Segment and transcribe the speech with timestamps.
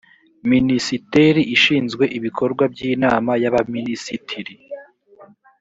[0.51, 4.53] minisiteri ishinzwe ibikorwa by inama y abaminisitiri